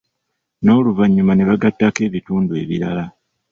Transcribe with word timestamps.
N’oluvanyuma 0.63 1.33
ne 1.35 1.43
bagattako 1.49 1.99
ebitundu 2.07 2.51
ebirala. 2.63 3.05